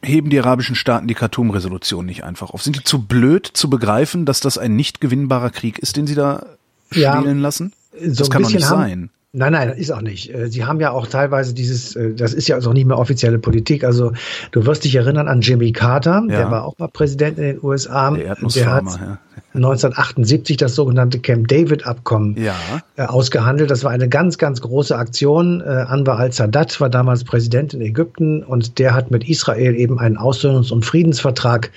[0.00, 2.62] heben die arabischen Staaten die Khartoum-Resolution nicht einfach auf?
[2.62, 6.14] Sind die zu blöd zu begreifen, dass das ein nicht gewinnbarer Krieg ist, den sie
[6.14, 6.46] da
[6.92, 7.72] spielen ja, lassen?
[8.00, 9.10] So das kann doch nicht haben, sein.
[9.36, 10.32] Nein, nein, ist auch nicht.
[10.32, 13.40] Äh, sie haben ja auch teilweise dieses, äh, das ist ja auch nicht mehr offizielle
[13.40, 13.82] Politik.
[13.82, 14.12] Also
[14.52, 16.36] du wirst dich erinnern an Jimmy Carter, ja.
[16.36, 18.12] der war auch mal Präsident in den USA.
[18.12, 19.18] Der, der hat, ja.
[19.54, 22.54] 1978 das sogenannte Camp David Abkommen ja.
[22.96, 23.70] äh, ausgehandelt.
[23.70, 25.60] Das war eine ganz, ganz große Aktion.
[25.60, 30.18] Äh, Anwar al-Sadat war damals Präsident in Ägypten und der hat mit Israel eben einen
[30.18, 31.70] Aussöhnungs- und Friedensvertrag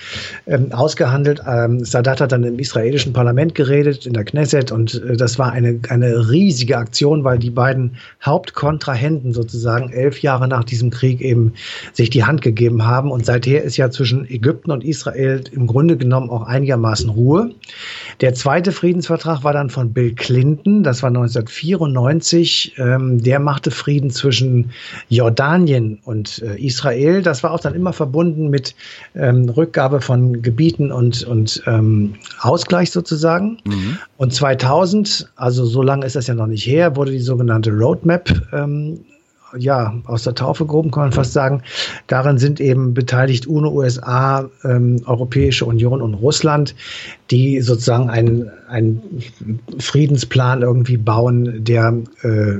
[0.47, 1.41] ähm, ausgehandelt.
[1.47, 5.51] Ähm, Sadat hat dann im israelischen Parlament geredet, in der Knesset und äh, das war
[5.51, 11.53] eine, eine riesige Aktion, weil die beiden Hauptkontrahenten sozusagen elf Jahre nach diesem Krieg eben
[11.93, 15.95] sich die Hand gegeben haben und seither ist ja zwischen Ägypten und Israel im Grunde
[15.95, 17.46] genommen auch einigermaßen Ruhe.
[18.21, 22.73] Der zweite Friedensvertrag war dann von Bill Clinton, das war 1994.
[22.77, 24.71] Ähm, der machte Frieden zwischen
[25.09, 27.21] Jordanien und äh, Israel.
[27.21, 28.75] Das war auch dann immer verbunden mit
[29.15, 33.59] ähm, Rückgabe von Gebieten und, und ähm, Ausgleich sozusagen.
[33.65, 33.97] Mhm.
[34.17, 38.29] Und 2000, also so lange ist das ja noch nicht her, wurde die sogenannte Roadmap
[39.57, 41.63] ja, aus der Taufe gehoben, kann man fast sagen.
[42.07, 46.75] Darin sind eben beteiligt UNO, USA, ähm, Europäische Union und Russland,
[47.31, 49.23] die sozusagen einen, einen
[49.79, 52.59] Friedensplan irgendwie bauen, der äh,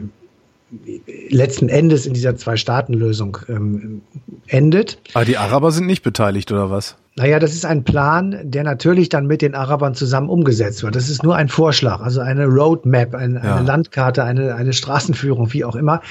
[1.30, 4.02] letzten Endes in dieser Zwei-Staaten-Lösung ähm,
[4.47, 5.00] endet.
[5.13, 6.97] Aber die Araber sind nicht beteiligt, oder was?
[7.17, 10.95] Naja, das ist ein Plan, der natürlich dann mit den Arabern zusammen umgesetzt wird.
[10.95, 13.56] Das ist nur ein Vorschlag, also eine Roadmap, eine, ja.
[13.56, 16.01] eine Landkarte, eine, eine Straßenführung, wie auch immer,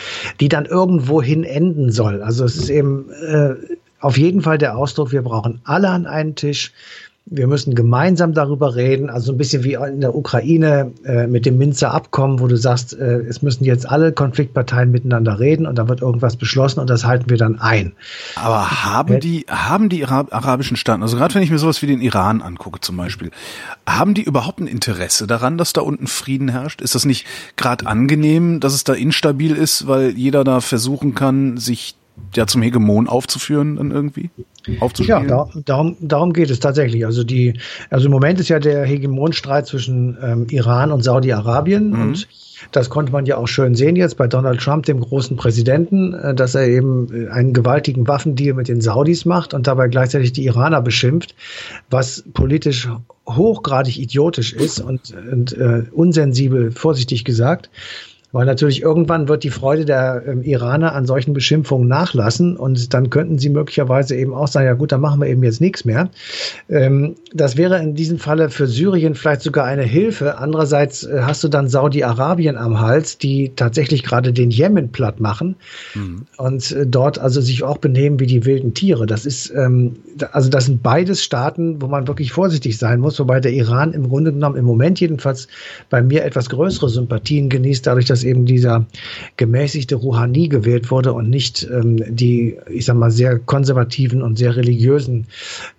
[0.40, 2.22] die dann irgendwohin enden soll.
[2.22, 3.54] Also es ist eben äh,
[4.00, 6.72] auf jeden Fall der Ausdruck, wir brauchen alle an einen Tisch
[7.28, 11.58] wir müssen gemeinsam darüber reden, also ein bisschen wie in der Ukraine äh, mit dem
[11.58, 15.88] Minzer Abkommen, wo du sagst, äh, es müssen jetzt alle Konfliktparteien miteinander reden und da
[15.88, 17.94] wird irgendwas beschlossen und das halten wir dann ein.
[18.36, 22.00] Aber haben die, haben die arabischen Staaten, also gerade wenn ich mir sowas wie den
[22.00, 23.32] Iran angucke zum Beispiel,
[23.88, 26.80] haben die überhaupt ein Interesse daran, dass da unten Frieden herrscht?
[26.80, 31.56] Ist das nicht gerade angenehm, dass es da instabil ist, weil jeder da versuchen kann,
[31.56, 31.96] sich
[32.34, 34.30] ja zum Hegemon aufzuführen dann irgendwie?
[35.08, 37.06] Ja, da, darum, darum geht es tatsächlich.
[37.06, 37.58] Also die,
[37.90, 42.00] also im Moment ist ja der Hegemonstreit zwischen ähm, Iran und Saudi-Arabien mhm.
[42.00, 42.28] und
[42.72, 46.34] das konnte man ja auch schön sehen jetzt bei Donald Trump, dem großen Präsidenten, äh,
[46.34, 50.46] dass er eben äh, einen gewaltigen Waffendeal mit den Saudis macht und dabei gleichzeitig die
[50.46, 51.34] Iraner beschimpft,
[51.90, 52.88] was politisch
[53.28, 57.70] hochgradig idiotisch ist und, und äh, unsensibel, vorsichtig gesagt.
[58.32, 63.08] Weil natürlich irgendwann wird die Freude der ähm, Iraner an solchen Beschimpfungen nachlassen und dann
[63.08, 66.10] könnten sie möglicherweise eben auch sagen, ja gut, dann machen wir eben jetzt nichts mehr.
[66.68, 70.38] Ähm, das wäre in diesem Falle für Syrien vielleicht sogar eine Hilfe.
[70.38, 75.56] Andererseits äh, hast du dann Saudi-Arabien am Hals, die tatsächlich gerade den Jemen platt machen
[75.94, 76.26] mhm.
[76.36, 79.06] und äh, dort also sich auch benehmen wie die wilden Tiere.
[79.06, 79.96] Das ist, ähm,
[80.32, 84.08] also das sind beides Staaten, wo man wirklich vorsichtig sein muss, wobei der Iran im
[84.08, 85.48] Grunde genommen im Moment jedenfalls
[85.90, 88.86] bei mir etwas größere Sympathien genießt, dadurch, dass eben dieser
[89.36, 94.56] gemäßigte Rouhani gewählt wurde und nicht ähm, die, ich sag mal, sehr konservativen und sehr
[94.56, 95.26] religiösen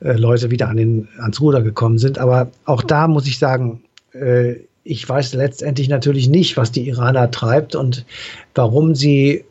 [0.01, 2.17] äh, Leute wieder an den, ans Ruder gekommen sind.
[2.17, 3.81] Aber auch da muss ich sagen,
[4.13, 8.05] äh, ich weiß letztendlich natürlich nicht, was die Iraner treibt und
[8.55, 9.43] warum sie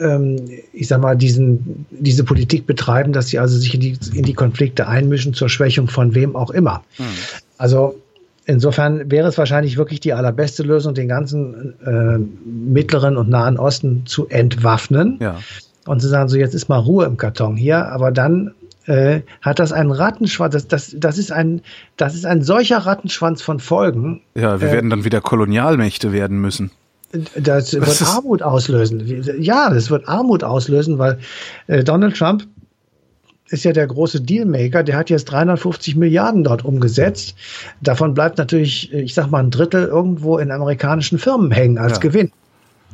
[0.00, 0.36] ähm,
[0.72, 4.34] ich sag mal, diesen, diese Politik betreiben, dass sie also sich in die, in die
[4.34, 6.82] Konflikte einmischen zur Schwächung von wem auch immer.
[6.96, 7.06] Hm.
[7.58, 8.00] Also
[8.46, 14.04] Insofern wäre es wahrscheinlich wirklich die allerbeste Lösung, den ganzen äh, mittleren und nahen Osten
[14.06, 15.38] zu entwaffnen ja.
[15.86, 18.52] und zu sagen, so jetzt ist mal Ruhe im Karton hier, aber dann
[18.86, 21.62] äh, hat das einen Rattenschwanz, das, das, das, ist ein,
[21.96, 24.20] das ist ein solcher Rattenschwanz von Folgen.
[24.34, 26.70] Ja, wir äh, werden dann wieder Kolonialmächte werden müssen.
[27.36, 29.24] Das wird Armut auslösen.
[29.40, 31.18] Ja, das wird Armut auslösen, weil
[31.68, 32.44] äh, Donald Trump
[33.50, 37.34] ist ja der große Dealmaker, der hat jetzt 350 Milliarden dort umgesetzt.
[37.82, 41.98] Davon bleibt natürlich, ich sag mal, ein Drittel irgendwo in amerikanischen Firmen hängen als ja.
[41.98, 42.32] Gewinn.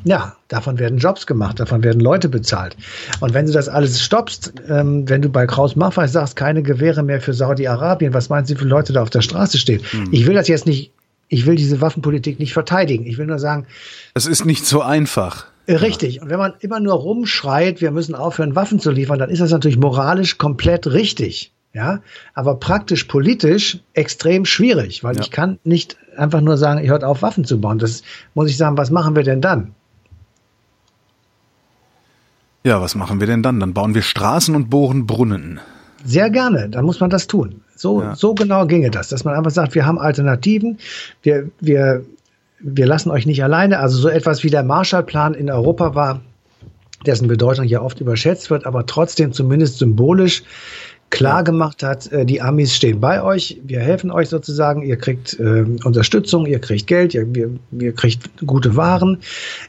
[0.05, 2.77] Ja, davon werden Jobs gemacht, davon werden Leute bezahlt.
[3.21, 7.03] Und wenn du das alles stoppst, ähm, wenn du bei Kraus Maffei sagst, keine Gewehre
[7.03, 9.83] mehr für Saudi-Arabien, was meinst du, wie viele Leute da auf der Straße stehen?
[9.91, 10.09] Hm.
[10.11, 10.93] Ich will das jetzt nicht,
[11.29, 13.07] ich will diese Waffenpolitik nicht verteidigen.
[13.07, 13.67] Ich will nur sagen.
[14.15, 15.47] Es ist nicht so einfach.
[15.71, 16.21] Richtig.
[16.21, 19.51] Und wenn man immer nur rumschreit, wir müssen aufhören, Waffen zu liefern, dann ist das
[19.51, 21.53] natürlich moralisch komplett richtig.
[21.73, 22.01] Ja,
[22.35, 25.23] aber praktisch politisch extrem schwierig, weil ja.
[25.23, 27.79] ich kann nicht einfach nur sagen, ich hört auf, Waffen zu bauen.
[27.79, 28.03] Das
[28.35, 29.73] muss ich sagen, was machen wir denn dann?
[32.65, 33.61] Ja, was machen wir denn dann?
[33.61, 35.61] Dann bauen wir Straßen und bohren Brunnen.
[36.05, 37.61] Sehr gerne, dann muss man das tun.
[37.77, 38.17] So, ja.
[38.17, 40.79] so genau ginge das, dass man einfach sagt, wir haben Alternativen,
[41.23, 42.05] wir, wir
[42.63, 43.79] wir lassen euch nicht alleine.
[43.79, 46.21] Also so etwas wie der Marshallplan in Europa war,
[47.07, 50.43] dessen Bedeutung ja oft überschätzt wird, aber trotzdem zumindest symbolisch
[51.11, 55.39] klar gemacht hat, äh, die Amis stehen bei euch, wir helfen euch sozusagen, ihr kriegt
[55.39, 59.19] äh, Unterstützung, ihr kriegt Geld, ihr, ihr, ihr kriegt gute Waren,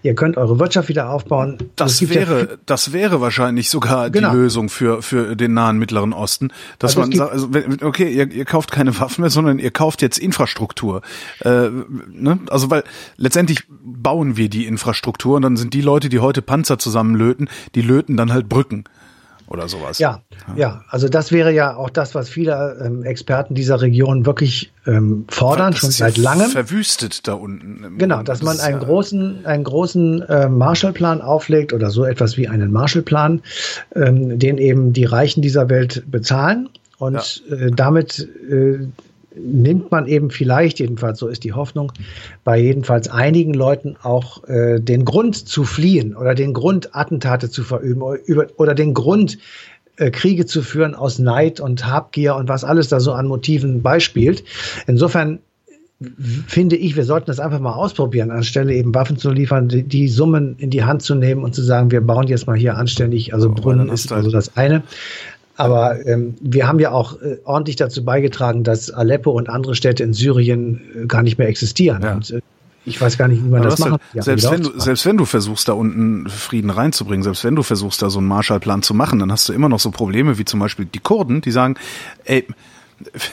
[0.03, 1.57] ihr könnt eure Wirtschaft wieder aufbauen.
[1.75, 4.31] Das wäre, ja das wäre wahrscheinlich sogar genau.
[4.31, 7.49] die Lösung für, für den nahen Mittleren Osten, dass also man sagt, also,
[7.81, 11.01] okay, ihr, ihr kauft keine Waffen mehr, sondern ihr kauft jetzt Infrastruktur.
[11.39, 11.69] Äh,
[12.11, 12.39] ne?
[12.49, 12.83] Also weil
[13.17, 17.81] letztendlich bauen wir die Infrastruktur und dann sind die Leute, die heute Panzer zusammenlöten, die
[17.81, 18.83] löten dann halt Brücken
[19.51, 19.99] oder sowas.
[19.99, 24.25] Ja, ja, ja, also das wäre ja auch das, was viele ähm, Experten dieser Region
[24.25, 26.49] wirklich ähm, fordern, schon seit langem.
[26.49, 27.97] Verwüstet da unten.
[27.97, 32.71] Genau, dass man einen großen, einen großen äh, Marshallplan auflegt oder so etwas wie einen
[32.71, 33.41] Marshallplan,
[33.95, 37.57] ähm, den eben die Reichen dieser Welt bezahlen und ja.
[37.57, 38.87] äh, damit äh,
[39.35, 41.91] nimmt man eben vielleicht, jedenfalls so ist die Hoffnung,
[42.43, 47.63] bei jedenfalls einigen Leuten auch äh, den Grund zu fliehen oder den Grund, Attentate zu
[47.63, 49.37] verüben oder, oder den Grund,
[49.97, 53.81] äh, Kriege zu führen aus Neid und Habgier und was alles da so an Motiven
[53.81, 54.43] beispielt.
[54.87, 55.39] Insofern
[56.47, 60.07] finde ich, wir sollten das einfach mal ausprobieren, anstelle eben Waffen zu liefern, die, die,
[60.07, 63.33] Summen in die Hand zu nehmen und zu sagen, wir bauen jetzt mal hier anständig,
[63.33, 64.81] also Brunnen ist also das eine.
[65.61, 70.03] Aber ähm, wir haben ja auch äh, ordentlich dazu beigetragen, dass Aleppo und andere Städte
[70.03, 72.01] in Syrien äh, gar nicht mehr existieren.
[72.01, 72.13] Ja.
[72.15, 72.41] Und, äh,
[72.83, 74.01] ich weiß gar nicht, wie man Aber das macht.
[74.13, 77.61] Ja, selbst, wenn du, selbst wenn du versuchst, da unten Frieden reinzubringen, selbst wenn du
[77.61, 80.45] versuchst, da so einen Marshallplan zu machen, dann hast du immer noch so Probleme wie
[80.45, 81.75] zum Beispiel die Kurden, die sagen,
[82.25, 82.47] ey,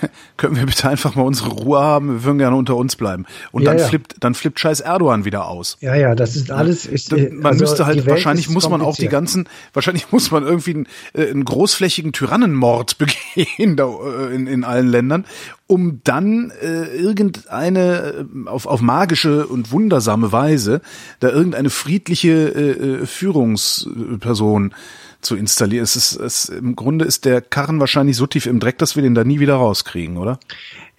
[0.36, 3.26] können wir bitte einfach mal unsere Ruhe haben, wir würden gerne unter uns bleiben.
[3.52, 3.86] Und ja, dann ja.
[3.86, 5.76] flippt, dann flippt scheiß Erdogan wieder aus.
[5.80, 6.86] Ja, ja, das ist alles.
[6.86, 10.74] Ist, man also müsste halt, wahrscheinlich muss man auch die ganzen, wahrscheinlich muss man irgendwie
[10.74, 12.98] einen, äh, einen großflächigen Tyrannenmord
[13.36, 15.24] begehen da, äh, in, in allen Ländern,
[15.66, 20.80] um dann äh, irgendeine äh, auf, auf magische und wundersame Weise
[21.20, 24.74] da irgendeine friedliche äh, Führungsperson
[25.20, 25.84] zu installieren.
[25.84, 29.02] Es ist, es, im Grunde ist der Karren wahrscheinlich so tief im Dreck, dass wir
[29.02, 30.38] den da nie wieder rauskriegen, oder?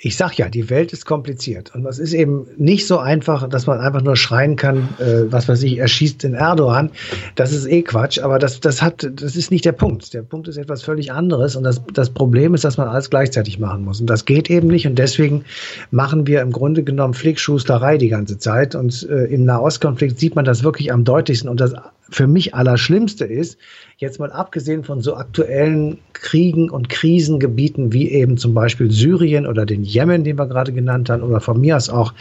[0.01, 3.67] Ich sag ja, die Welt ist kompliziert und es ist eben nicht so einfach, dass
[3.67, 6.91] man einfach nur schreien kann, äh, was weiß ich, er schießt in Erdogan.
[7.36, 10.13] Das ist eh Quatsch, aber das, das hat, das ist nicht der Punkt.
[10.13, 13.60] Der Punkt ist etwas völlig anderes und das, das Problem ist, dass man alles gleichzeitig
[13.60, 15.43] machen muss und das geht eben nicht und deswegen
[15.91, 20.45] machen wir im Grunde genommen Flickschusterei die ganze Zeit und äh, im Nahostkonflikt sieht man
[20.45, 21.73] das wirklich am deutlichsten und das
[22.12, 23.58] für mich Allerschlimmste ist,
[23.98, 29.65] jetzt mal abgesehen von so aktuellen Kriegen und Krisengebieten wie eben zum Beispiel Syrien oder
[29.65, 32.13] den Jemen, den wir gerade genannt haben, oder von mir aus auch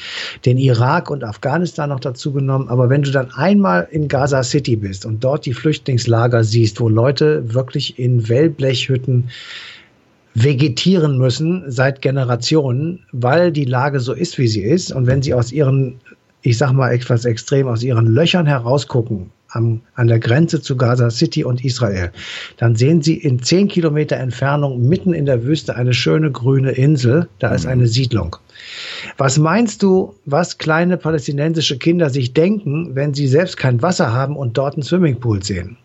[0.45, 2.69] den Irak und Afghanistan noch dazu genommen.
[2.69, 6.89] Aber wenn du dann einmal in Gaza City bist und dort die Flüchtlingslager siehst, wo
[6.89, 9.31] Leute wirklich in Wellblechhütten
[10.35, 14.93] vegetieren müssen seit Generationen, weil die Lage so ist, wie sie ist.
[14.93, 16.01] Und wenn sie aus ihren,
[16.43, 21.11] ich sag mal etwas extrem, aus ihren Löchern herausgucken, am, an der Grenze zu Gaza
[21.11, 22.13] City und Israel,
[22.57, 27.29] dann sehen Sie in zehn Kilometer Entfernung mitten in der Wüste eine schöne grüne Insel.
[27.39, 27.71] Da ist mhm.
[27.71, 28.37] eine Siedlung.
[29.17, 34.37] Was meinst du, was kleine palästinensische Kinder sich denken, wenn sie selbst kein Wasser haben
[34.37, 35.77] und dort einen Swimmingpool sehen?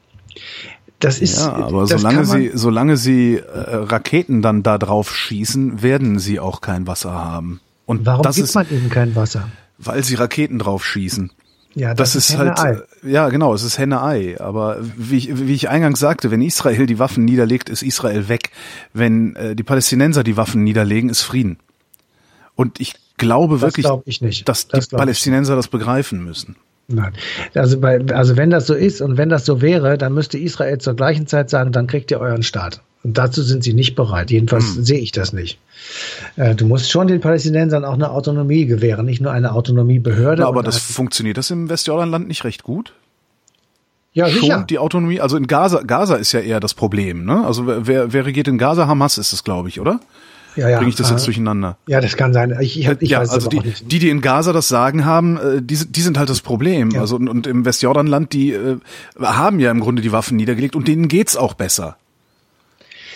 [1.00, 6.18] Das ist, ja, aber solange sie, solange sie äh, Raketen dann da drauf schießen, werden
[6.18, 7.60] sie auch kein Wasser haben.
[7.86, 9.50] Und warum das gibt ist, man eben kein Wasser?
[9.78, 11.32] Weil sie Raketen drauf schießen.
[11.76, 14.40] Ja, das, das ist, ist halt, ja genau, es ist Henne-Ei.
[14.40, 18.52] Aber wie ich, wie ich eingangs sagte, wenn Israel die Waffen niederlegt, ist Israel weg.
[18.94, 21.58] Wenn äh, die Palästinenser die Waffen niederlegen, ist Frieden.
[22.56, 26.56] Und ich glaube das wirklich, glaub ich dass das die Palästinenser das begreifen müssen.
[26.88, 27.14] Nein.
[27.56, 30.78] Also, bei, also wenn das so ist und wenn das so wäre, dann müsste Israel
[30.78, 32.82] zur gleichen Zeit sagen, dann kriegt ihr euren Staat.
[33.04, 34.32] Und dazu sind sie nicht bereit.
[34.32, 34.86] Jedenfalls hm.
[34.86, 35.60] sehe ich das nicht.
[36.38, 40.44] Äh, du musst schon den Palästinensern auch eine Autonomie gewähren, nicht nur eine Autonomiebehörde.
[40.44, 42.94] Na, aber das funktioniert das im Westjordanland nicht recht gut?
[44.14, 44.66] Ja, schon sicher.
[44.70, 45.20] die Autonomie.
[45.20, 47.26] Also in Gaza, Gaza ist ja eher das Problem.
[47.26, 47.46] Ne?
[47.46, 48.88] Also wer, wer regiert in Gaza?
[48.88, 50.00] Hamas ist es, glaube ich, oder?
[50.56, 50.78] Ja, ja.
[50.78, 51.78] Bringe ich das jetzt durcheinander?
[51.88, 52.56] Ja, das kann sein.
[52.62, 55.62] Ich, ich, ich ja, weiß also die, die, die in Gaza das Sagen haben, äh,
[55.62, 56.92] die, die sind halt das Problem.
[56.92, 57.02] Ja.
[57.02, 58.78] Also und, und im Westjordanland, die äh,
[59.20, 61.98] haben ja im Grunde die Waffen niedergelegt und denen geht's auch besser.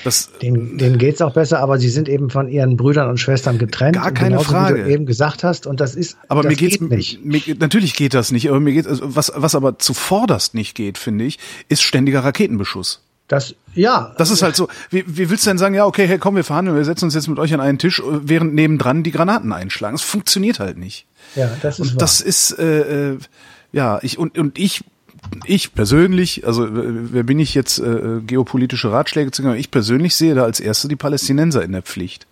[0.07, 3.57] Das, denen, denen geht's auch besser, aber sie sind eben von ihren Brüdern und Schwestern
[3.57, 3.97] getrennt.
[3.97, 4.79] Gar keine Frage.
[4.79, 6.17] Wie du eben gesagt hast, und das ist.
[6.29, 7.25] Aber das mir geht's geht nicht.
[7.25, 10.97] Mir, natürlich geht das nicht, aber mir geht also was was aber zuvorderst nicht geht,
[10.97, 13.01] finde ich, ist ständiger Raketenbeschuss.
[13.27, 14.15] Das, ja.
[14.17, 14.69] Das ist halt so.
[14.89, 17.13] Wie, wie willst du denn sagen, ja, okay, hey, komm, wir verhandeln, wir setzen uns
[17.13, 19.95] jetzt mit euch an einen Tisch, während nebendran die Granaten einschlagen?
[19.95, 21.05] Es funktioniert halt nicht.
[21.35, 21.97] Ja, das ist Und wahr.
[21.99, 23.17] das ist, äh, äh,
[23.73, 24.85] ja, ich, und, und ich,
[25.45, 30.35] ich persönlich, also wer bin ich jetzt, äh, geopolitische Ratschläge zu geben, ich persönlich sehe
[30.35, 32.27] da als Erste die Palästinenser in der Pflicht.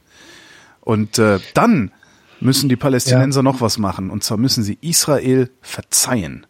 [0.81, 1.91] Und äh, dann
[2.39, 3.43] müssen die Palästinenser ja.
[3.43, 4.10] noch was machen.
[4.10, 6.45] Und zwar müssen sie Israel verzeihen.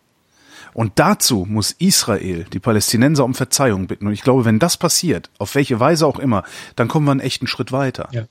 [0.76, 4.08] Und dazu muss Israel die Palästinenser um Verzeihung bitten.
[4.08, 6.44] Und ich glaube, wenn das passiert, auf welche Weise auch immer,
[6.76, 8.10] dann kommen wir einen echten Schritt weiter.
[8.12, 8.24] Ja.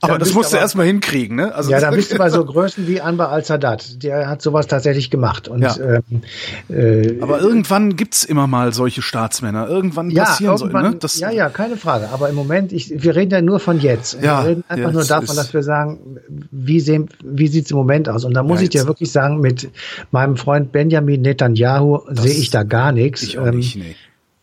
[0.00, 1.54] Aber das musst du erstmal hinkriegen, ne?
[1.54, 4.02] Also ja, da bist du bei so Größen wie Anbar al-Sadat.
[4.02, 5.46] Der hat sowas tatsächlich gemacht.
[5.46, 5.76] Und, ja.
[5.78, 6.22] ähm,
[6.68, 9.68] äh, aber irgendwann gibt's immer mal solche Staatsmänner.
[9.68, 10.98] Irgendwann ja, passieren irgendwann, soll, ne?
[10.98, 12.08] Das, ja, ja, keine Frage.
[12.10, 14.20] Aber im Moment, ich, wir reden ja nur von jetzt.
[14.20, 16.18] Ja, wir reden einfach nur davon, dass wir sagen,
[16.50, 18.24] wie, sehen, wie sieht's im Moment aus?
[18.24, 19.70] Und da muss ich dir wirklich sagen, mit
[20.10, 23.22] meinem Freund Benjamin Netanyahu, Netanyahu sehe ich da gar nichts.
[23.22, 23.94] Ich auch nicht, ähm, nee.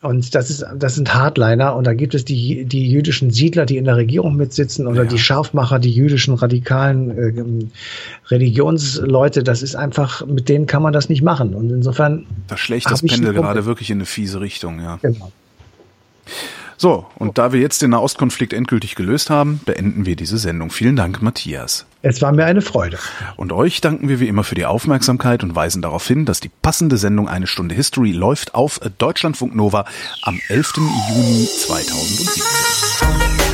[0.02, 3.78] Und das ist, das sind Hardliner und da gibt es die, die jüdischen Siedler, die
[3.78, 5.10] in der Regierung mitsitzen oder ja.
[5.10, 7.68] die Scharfmacher, die jüdischen radikalen äh,
[8.30, 9.44] Religionsleute.
[9.44, 11.54] Das ist einfach, mit denen kann man das nicht machen.
[11.54, 12.26] Und insofern.
[12.48, 14.98] Da schlägt das Pendel gerade wirklich in eine fiese Richtung, ja.
[15.04, 15.32] Genau.
[16.82, 20.72] So, und da wir jetzt den Nahostkonflikt endgültig gelöst haben, beenden wir diese Sendung.
[20.72, 21.86] Vielen Dank, Matthias.
[22.02, 22.98] Es war mir eine Freude.
[23.38, 26.50] Und euch danken wir wie immer für die Aufmerksamkeit und weisen darauf hin, dass die
[26.50, 29.86] passende Sendung Eine Stunde History läuft auf Deutschlandfunk Nova
[30.24, 30.74] am 11.
[31.14, 33.51] Juni 2017.